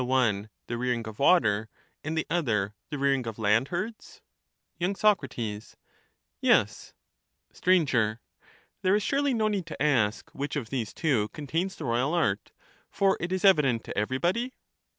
[0.03, 1.69] 461 one the rearing of water,
[2.03, 3.85] and the other the rearing of land Statesman.
[3.93, 4.21] herds?
[4.79, 4.81] St»a«cbk.
[4.81, 4.87] y.
[4.87, 4.93] SOC.
[4.97, 5.75] Yes.
[7.53, 7.89] Socrates.
[7.91, 8.19] Sir.
[8.81, 12.51] There is surely no need to ask which of these two contains the royal art,
[12.89, 14.53] for it is evident to everybody.